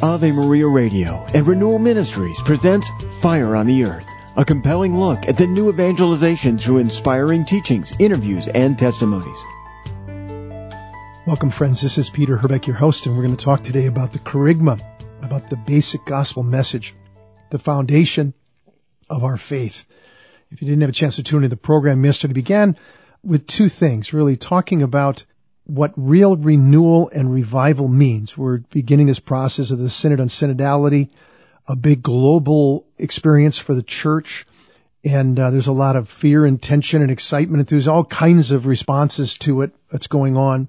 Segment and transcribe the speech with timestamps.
[0.00, 2.88] Ave Maria Radio and Renewal Ministries presents
[3.20, 8.46] Fire on the Earth, a compelling look at the new evangelization through inspiring teachings, interviews,
[8.46, 9.42] and testimonies.
[11.26, 11.80] Welcome, friends.
[11.80, 14.80] This is Peter Herbeck, your host, and we're going to talk today about the kerygma,
[15.20, 16.94] about the basic gospel message,
[17.50, 18.34] the foundation
[19.10, 19.84] of our faith.
[20.52, 22.76] If you didn't have a chance to tune into the program yesterday, began
[23.24, 25.24] with two things, really talking about
[25.68, 28.36] what real renewal and revival means.
[28.36, 31.10] We're beginning this process of the Synod on Synodality,
[31.66, 34.46] a big global experience for the church.
[35.04, 37.60] And uh, there's a lot of fear and tension and excitement.
[37.60, 40.68] And there's all kinds of responses to it that's going on.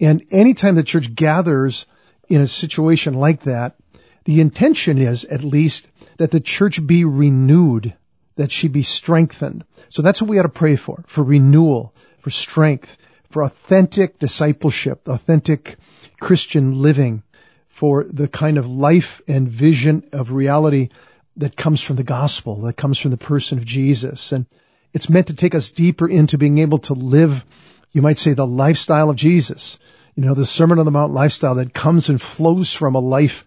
[0.00, 1.84] And anytime the church gathers
[2.26, 3.76] in a situation like that,
[4.24, 7.92] the intention is at least that the church be renewed,
[8.36, 9.64] that she be strengthened.
[9.90, 12.96] So that's what we ought to pray for, for renewal, for strength,
[13.36, 15.76] for authentic discipleship, authentic
[16.18, 17.22] Christian living,
[17.68, 20.88] for the kind of life and vision of reality
[21.36, 24.32] that comes from the gospel, that comes from the person of Jesus.
[24.32, 24.46] And
[24.94, 27.44] it's meant to take us deeper into being able to live,
[27.92, 29.78] you might say, the lifestyle of Jesus.
[30.14, 33.44] You know, the Sermon on the Mount lifestyle that comes and flows from a life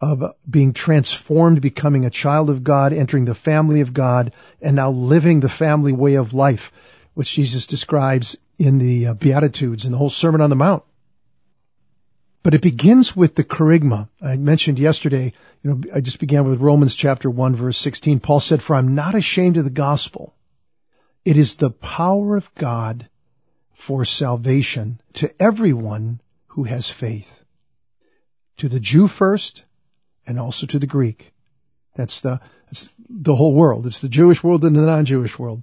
[0.00, 4.92] of being transformed, becoming a child of God, entering the family of God, and now
[4.92, 6.70] living the family way of life,
[7.14, 10.84] which Jesus describes in the uh, Beatitudes and the whole Sermon on the Mount.
[12.42, 14.08] But it begins with the kerygma.
[14.20, 18.20] I mentioned yesterday, you know, I just began with Romans chapter 1 verse 16.
[18.20, 20.34] Paul said, For I'm not ashamed of the gospel.
[21.24, 23.08] It is the power of God
[23.72, 27.44] for salvation to everyone who has faith.
[28.58, 29.64] To the Jew first
[30.26, 31.32] and also to the Greek.
[31.96, 33.86] That's the, that's the whole world.
[33.86, 35.62] It's the Jewish world and the non-Jewish world.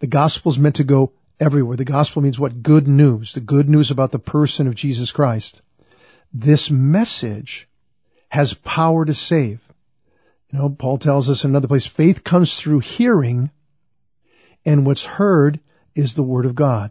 [0.00, 1.76] The gospel is meant to go everywhere.
[1.76, 2.62] The gospel means what?
[2.62, 3.34] Good news.
[3.34, 5.62] The good news about the person of Jesus Christ.
[6.32, 7.68] This message
[8.28, 9.60] has power to save.
[10.50, 13.50] You know, Paul tells us in another place, faith comes through hearing,
[14.64, 15.60] and what's heard
[15.94, 16.90] is the word of God.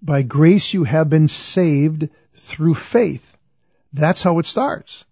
[0.00, 3.36] By grace you have been saved through faith.
[3.92, 5.04] That's how it starts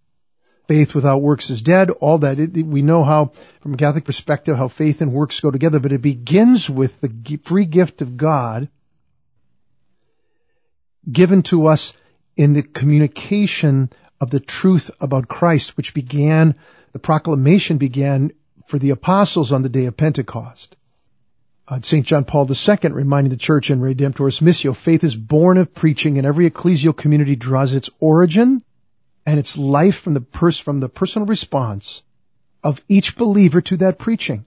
[0.71, 2.39] faith without works is dead, all that.
[2.39, 5.93] It, we know how, from a Catholic perspective, how faith and works go together, but
[5.93, 8.69] it begins with the free gift of God
[11.11, 11.93] given to us
[12.37, 16.55] in the communication of the truth about Christ, which began,
[16.93, 18.31] the proclamation began
[18.69, 20.77] for the apostles on the day of Pentecost.
[21.67, 22.07] Uh, St.
[22.07, 26.29] John Paul II reminding the church in Redemptoris Missio, faith is born of preaching and
[26.29, 28.63] every ecclesial community draws its origin
[29.27, 32.03] and its life from the pers- from the personal response
[32.63, 34.45] of each believer to that preaching.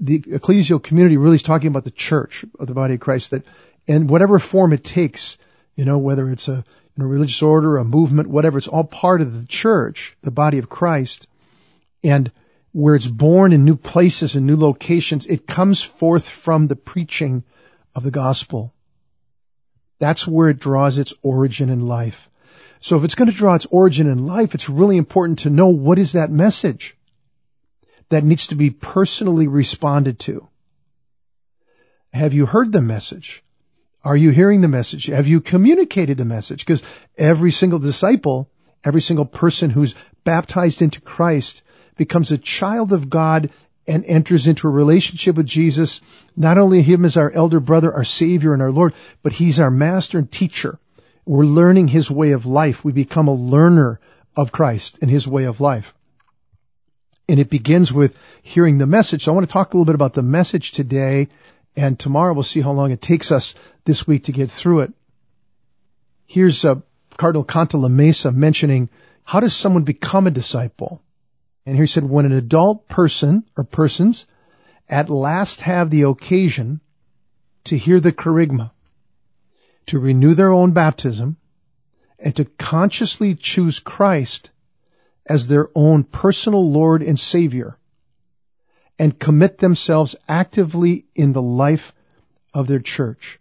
[0.00, 3.44] The ecclesial community really is talking about the church of the body of Christ that,
[3.86, 5.36] in whatever form it takes,
[5.76, 6.64] you know, whether it's a,
[6.98, 10.68] a religious order, a movement, whatever, it's all part of the church, the body of
[10.68, 11.26] Christ.
[12.02, 12.30] And
[12.72, 17.42] where it's born in new places and new locations, it comes forth from the preaching
[17.94, 18.72] of the gospel.
[19.98, 22.30] That's where it draws its origin in life.
[22.80, 25.68] So if it's going to draw its origin in life, it's really important to know
[25.68, 26.96] what is that message
[28.08, 30.48] that needs to be personally responded to.
[32.12, 33.44] Have you heard the message?
[34.02, 35.06] Are you hearing the message?
[35.06, 36.64] Have you communicated the message?
[36.64, 36.82] Because
[37.18, 38.50] every single disciple,
[38.82, 41.62] every single person who's baptized into Christ
[41.96, 43.50] becomes a child of God
[43.86, 46.00] and enters into a relationship with Jesus.
[46.34, 49.70] Not only him as our elder brother, our savior and our Lord, but he's our
[49.70, 50.78] master and teacher.
[51.30, 52.84] We're learning his way of life.
[52.84, 54.00] We become a learner
[54.34, 55.94] of Christ and his way of life.
[57.28, 59.22] And it begins with hearing the message.
[59.22, 61.28] So I want to talk a little bit about the message today
[61.76, 63.54] and tomorrow we'll see how long it takes us
[63.84, 64.92] this week to get through it.
[66.26, 66.80] Here's uh,
[67.16, 68.88] Cardinal Cantalamessa mentioning
[69.22, 71.00] how does someone become a disciple?
[71.64, 74.26] And here he said, when an adult person or persons
[74.88, 76.80] at last have the occasion
[77.66, 78.72] to hear the kerygma,
[79.90, 81.36] to renew their own baptism
[82.20, 84.50] and to consciously choose Christ
[85.26, 87.76] as their own personal Lord and Savior
[89.00, 91.92] and commit themselves actively in the life
[92.54, 93.40] of their church.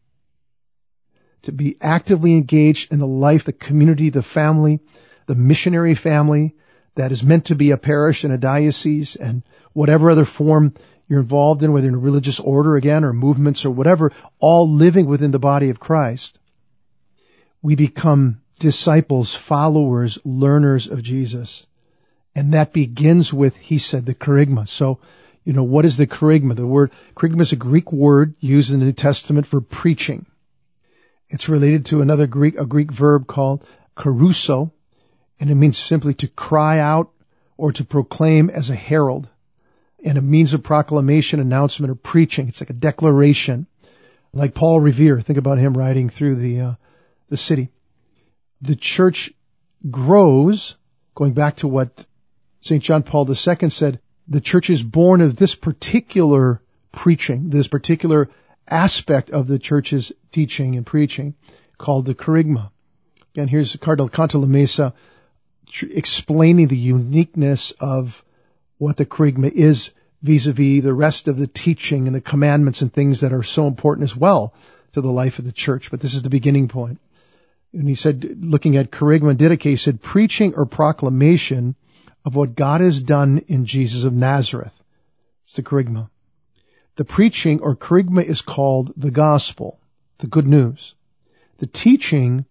[1.44, 4.80] To be actively engaged in the life, the community, the family,
[5.28, 6.56] the missionary family
[6.96, 9.44] that is meant to be a parish and a diocese and
[9.74, 10.74] whatever other form
[11.08, 15.06] you're involved in, whether in a religious order again or movements or whatever, all living
[15.06, 16.39] within the body of Christ
[17.62, 21.66] we become disciples, followers, learners of Jesus.
[22.36, 24.68] And that begins with, he said, the kerygma.
[24.68, 25.00] So,
[25.44, 26.56] you know, what is the kerygma?
[26.56, 30.26] The word kerygma is a Greek word used in the New Testament for preaching.
[31.30, 33.64] It's related to another Greek, a Greek verb called
[33.96, 34.72] kerusso,
[35.40, 37.12] And it means simply to cry out
[37.58, 39.28] or to proclaim as a herald
[40.04, 42.48] and a means of proclamation, announcement, or preaching.
[42.48, 43.68] It's like a declaration,
[44.34, 45.20] like Paul Revere.
[45.20, 46.74] Think about him riding through the uh,
[47.30, 47.70] the city.
[48.62, 49.32] The church
[49.90, 50.76] grows,
[51.16, 52.06] going back to what
[52.62, 52.84] St.
[52.84, 56.62] John Paul II said, the church is born of this particular
[56.92, 58.30] preaching, this particular
[58.68, 61.36] aspect of the church's teaching and preaching
[61.78, 62.70] called the kerygma.
[63.34, 64.94] Again, here's Cardinal Cantalamessa
[65.82, 68.24] explaining the uniqueness of
[68.78, 69.92] what the kerygma is
[70.22, 74.04] vis-a-vis the rest of the teaching and the commandments and things that are so important
[74.04, 74.54] as well
[74.94, 75.92] to the life of the church.
[75.92, 77.00] But this is the beginning point.
[77.74, 81.76] And he said, looking at kerygma didache, he said, preaching or proclamation
[82.26, 84.76] of what God has done in Jesus of Nazareth.
[85.44, 86.10] It's the kerygma.
[86.96, 89.80] The preaching or kerygma is called the gospel,
[90.18, 90.96] the good news.
[91.60, 92.46] The teaching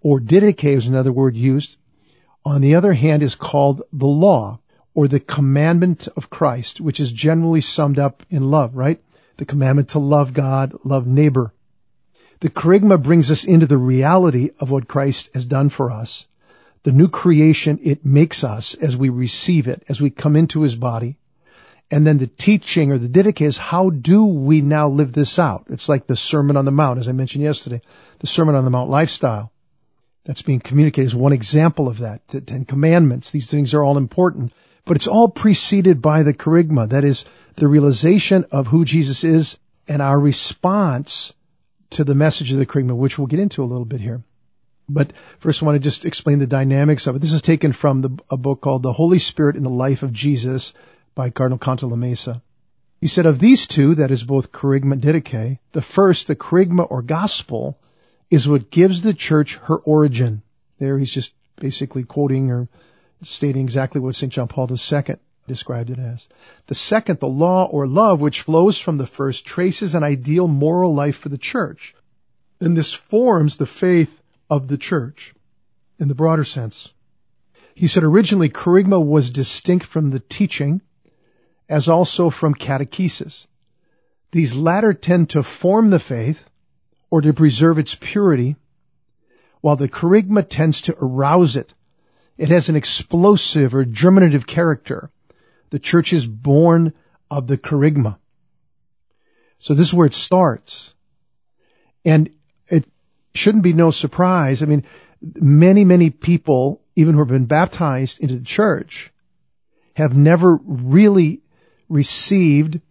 [0.00, 1.76] or didache is another word used.
[2.44, 4.60] On the other hand is called the law
[4.94, 9.02] or the commandment of Christ, which is generally summed up in love, right?
[9.36, 11.54] The commandment to love God, love neighbor.
[12.42, 16.26] The kerygma brings us into the reality of what Christ has done for us.
[16.82, 20.74] The new creation it makes us as we receive it, as we come into his
[20.74, 21.16] body.
[21.90, 25.66] And then the teaching or the didache is how do we now live this out?
[25.70, 27.80] It's like the Sermon on the Mount, as I mentioned yesterday,
[28.18, 29.52] the Sermon on the Mount lifestyle.
[30.24, 32.26] That's being communicated is one example of that.
[32.28, 33.30] The Ten Commandments.
[33.30, 34.52] These things are all important
[34.84, 36.90] but it's all preceded by the kerygma.
[36.90, 37.24] That is
[37.54, 39.56] the realization of who Jesus is
[39.86, 41.32] and our response
[41.92, 44.22] to the message of the kerygma, which we'll get into a little bit here.
[44.88, 47.20] But first I want to just explain the dynamics of it.
[47.20, 50.12] This is taken from the, a book called The Holy Spirit in the Life of
[50.12, 50.72] Jesus
[51.14, 52.42] by Cardinal Cantalamessa.
[53.00, 56.86] He said of these two, that is both kerygma and didache, the first, the kerygma
[56.88, 57.78] or gospel,
[58.30, 60.42] is what gives the church her origin.
[60.78, 62.68] There he's just basically quoting or
[63.22, 64.32] stating exactly what St.
[64.32, 65.16] John Paul II
[65.46, 66.28] described it as.
[66.66, 70.94] The second, the law or love, which flows from the first, traces an ideal moral
[70.94, 71.94] life for the church.
[72.60, 75.34] And this forms the faith of the church
[75.98, 76.92] in the broader sense.
[77.74, 80.80] He said originally kerygma was distinct from the teaching
[81.68, 83.46] as also from catechesis.
[84.30, 86.48] These latter tend to form the faith
[87.10, 88.56] or to preserve its purity,
[89.60, 91.72] while the kerygma tends to arouse it
[92.38, 95.10] it has an explosive or germinative character.
[95.72, 96.92] The church is born
[97.30, 98.18] of the kerygma.
[99.58, 100.92] So this is where it starts.
[102.04, 102.28] And
[102.68, 102.84] it
[103.34, 104.62] shouldn't be no surprise.
[104.62, 104.84] I mean,
[105.22, 109.10] many, many people, even who have been baptized into the church,
[109.94, 111.40] have never really
[111.88, 112.82] received,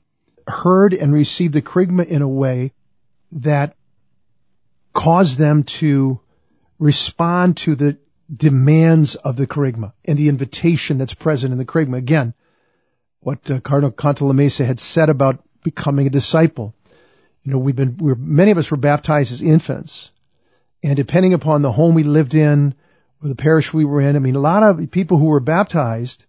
[0.48, 2.74] heard and received the kerygma in a way
[3.34, 3.76] that
[4.92, 6.20] caused them to
[6.80, 8.00] respond to the
[8.36, 11.98] demands of the kerygma and the invitation that's present in the kerygma.
[11.98, 12.34] Again,
[13.22, 16.74] what uh, Cardinal Cantalamessa had said about becoming a disciple.
[17.44, 20.12] You know, we've been, we're, many of us were baptized as infants.
[20.84, 22.74] And depending upon the home we lived in
[23.22, 26.26] or the parish we were in, I mean, a lot of people who were baptized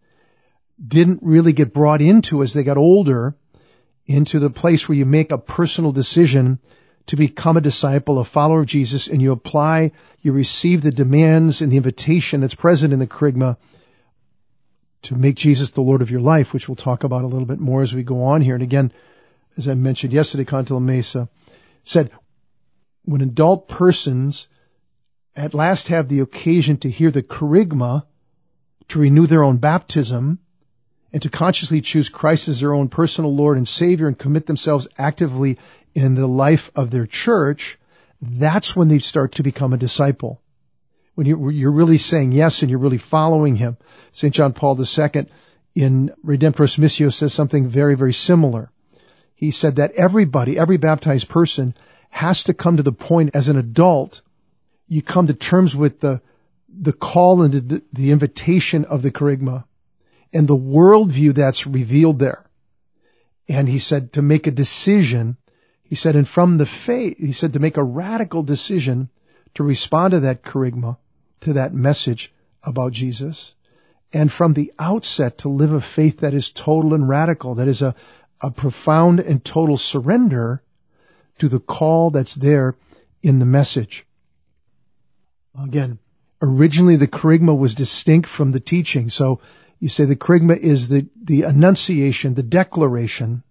[0.86, 3.34] didn't really get brought into as they got older
[4.06, 6.58] into the place where you make a personal decision
[7.06, 11.62] to become a disciple, a follower of Jesus, and you apply, you receive the demands
[11.62, 13.56] and the invitation that's present in the kerygma
[15.02, 17.60] to make Jesus the Lord of your life, which we'll talk about a little bit
[17.60, 18.54] more as we go on here.
[18.54, 18.92] And again,
[19.56, 21.28] as I mentioned yesterday, Cantalamessa
[21.82, 22.10] said,
[23.04, 24.48] when adult persons
[25.34, 28.04] at last have the occasion to hear the kerygma,
[28.88, 30.38] to renew their own baptism,
[31.12, 34.88] and to consciously choose Christ as their own personal Lord and Savior and commit themselves
[34.98, 35.58] actively
[35.94, 37.78] in the life of their church,
[38.20, 40.41] that's when they start to become a disciple.
[41.14, 43.76] When you're really saying yes and you're really following him.
[44.12, 44.34] St.
[44.34, 45.26] John Paul II
[45.74, 48.70] in Redemptoris Missio says something very, very similar.
[49.34, 51.74] He said that everybody, every baptized person
[52.10, 54.22] has to come to the point as an adult,
[54.88, 56.20] you come to terms with the,
[56.68, 59.64] the call and the, the invitation of the kerygma
[60.32, 62.44] and the worldview that's revealed there.
[63.48, 65.36] And he said to make a decision
[65.92, 69.10] he said, and from the faith, he said to make a radical decision
[69.54, 70.96] to respond to that kerygma,
[71.40, 72.32] to that message
[72.62, 73.54] about Jesus,
[74.12, 77.82] and from the outset to live a faith that is total and radical, that is
[77.82, 77.94] a,
[78.40, 80.62] a profound and total surrender
[81.38, 82.76] to the call that's there
[83.22, 84.06] in the message.
[85.60, 85.98] Again,
[86.40, 89.10] originally the kerygma was distinct from the teaching.
[89.10, 89.40] So
[89.80, 93.42] you say the kerygma is the, the annunciation, the declaration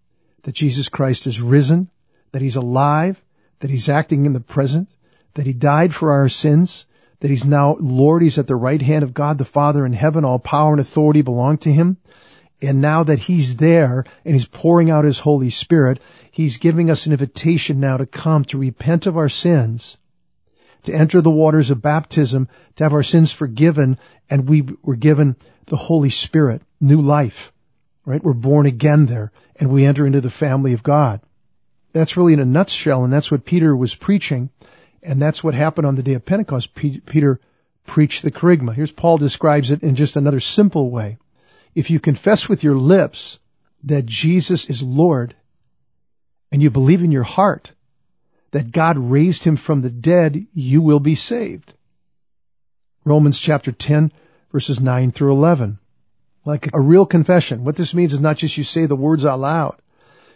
[0.43, 1.89] that Jesus Christ is risen,
[2.31, 3.21] that he's alive,
[3.59, 4.89] that he's acting in the present,
[5.33, 6.85] that he died for our sins,
[7.19, 10.25] that he's now Lord, he's at the right hand of God the Father in heaven,
[10.25, 11.97] all power and authority belong to him.
[12.61, 15.99] And now that he's there and he's pouring out his Holy Spirit,
[16.31, 19.97] he's giving us an invitation now to come to repent of our sins,
[20.83, 23.97] to enter the waters of baptism, to have our sins forgiven,
[24.29, 25.35] and we were given
[25.65, 27.51] the Holy Spirit, new life,
[28.05, 28.23] right?
[28.23, 31.21] We're born again there and we enter into the family of God.
[31.93, 34.49] That's really in a nutshell and that's what Peter was preaching.
[35.03, 36.75] And that's what happened on the day of Pentecost.
[36.75, 37.39] Peter
[37.85, 38.73] preached the kerygma.
[38.73, 41.17] Here's Paul describes it in just another simple way.
[41.73, 43.39] If you confess with your lips
[43.83, 45.35] that Jesus is Lord
[46.51, 47.71] and you believe in your heart
[48.51, 51.73] that God raised him from the dead, you will be saved.
[53.05, 54.11] Romans chapter 10
[54.51, 55.79] verses 9 through 11.
[56.43, 57.63] Like a real confession.
[57.63, 59.75] What this means is not just you say the words out loud,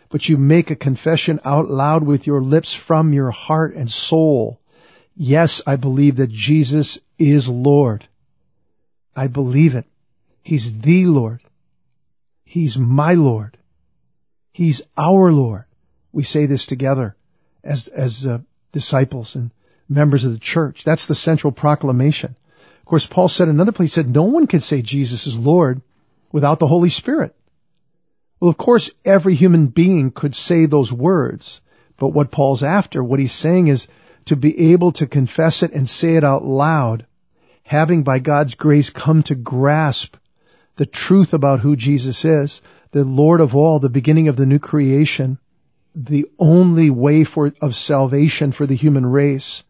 [0.09, 4.59] but you make a confession out loud with your lips from your heart and soul.
[5.15, 8.07] Yes, I believe that Jesus is Lord.
[9.15, 9.85] I believe it.
[10.43, 11.41] He's the Lord.
[12.43, 13.57] He's my Lord.
[14.51, 15.65] He's our Lord.
[16.11, 17.15] We say this together
[17.63, 18.39] as, as uh,
[18.71, 19.51] disciples and
[19.89, 20.83] members of the church.
[20.83, 22.35] That's the central proclamation.
[22.79, 25.81] Of course, Paul said another place, he said, no one can say Jesus is Lord
[26.31, 27.35] without the Holy Spirit.
[28.45, 31.61] Well, of course, every human being could say those words,
[31.97, 33.87] but what Paul's after, what he's saying is
[34.25, 37.07] to be able to confess it and say it out loud,
[37.63, 40.15] having by God's grace come to grasp
[40.75, 42.61] the truth about who Jesus is,
[42.91, 45.39] the Lord of all, the beginning of the new creation,
[45.95, 49.63] the only way for, of salvation for the human race,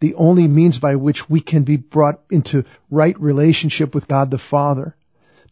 [0.00, 4.36] the only means by which we can be brought into right relationship with God the
[4.36, 4.94] Father,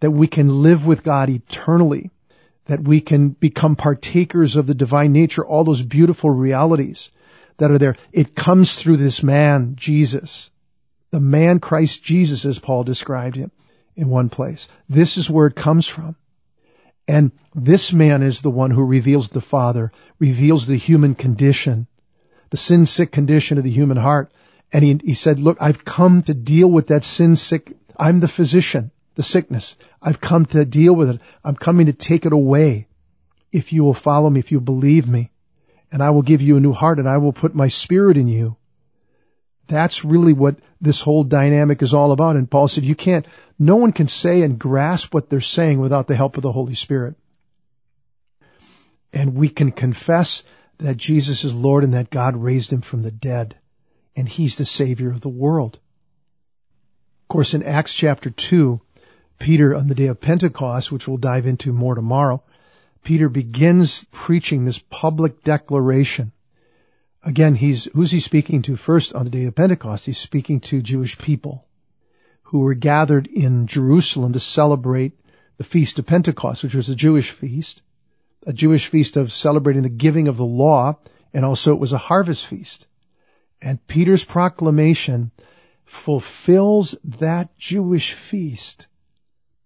[0.00, 2.10] that we can live with God eternally,
[2.66, 7.10] that we can become partakers of the divine nature, all those beautiful realities
[7.58, 7.96] that are there.
[8.12, 10.50] It comes through this man, Jesus,
[11.10, 13.50] the man Christ Jesus, as Paul described him
[13.94, 14.68] in one place.
[14.88, 16.16] This is where it comes from.
[17.08, 21.86] And this man is the one who reveals the Father, reveals the human condition,
[22.50, 24.32] the sin sick condition of the human heart.
[24.72, 27.72] And he, he said, look, I've come to deal with that sin sick.
[27.96, 29.76] I'm the physician, the sickness.
[30.00, 31.20] I've come to deal with it.
[31.42, 32.86] I'm coming to take it away.
[33.50, 35.30] If you will follow me, if you believe me,
[35.90, 38.28] and I will give you a new heart and I will put my spirit in
[38.28, 38.56] you.
[39.66, 42.36] That's really what this whole dynamic is all about.
[42.36, 43.26] And Paul said, you can't,
[43.58, 46.74] no one can say and grasp what they're saying without the help of the Holy
[46.74, 47.16] Spirit.
[49.12, 50.44] And we can confess
[50.78, 53.56] that Jesus is Lord and that God raised him from the dead
[54.14, 55.78] and he's the savior of the world.
[57.24, 58.80] Of course, in Acts chapter 2,
[59.38, 62.42] Peter on the day of Pentecost, which we'll dive into more tomorrow,
[63.02, 66.32] Peter begins preaching this public declaration
[67.26, 70.06] Again, he's, who's he speaking to first on the day of Pentecost?
[70.06, 71.66] He's speaking to Jewish people
[72.44, 75.18] who were gathered in Jerusalem to celebrate
[75.56, 77.82] the Feast of Pentecost, which was a Jewish feast,
[78.46, 80.98] a Jewish feast of celebrating the giving of the law,
[81.34, 82.86] and also it was a harvest feast.
[83.60, 85.32] And Peter's proclamation
[85.84, 88.86] fulfills that Jewish feast.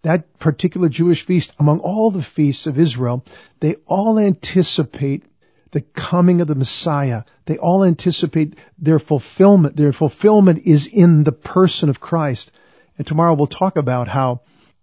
[0.03, 3.25] That particular Jewish feast among all the feasts of Israel,
[3.61, 5.25] they all anticipate
[5.73, 7.25] the coming of the Messiah.
[7.45, 9.77] They all anticipate their fulfillment.
[9.77, 12.51] Their fulfillment is in the person of Christ.
[12.99, 14.41] And tomorrow we'll talk about how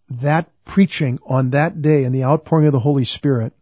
[0.10, 3.54] that preaching on that day and the outpouring of the Holy Spirit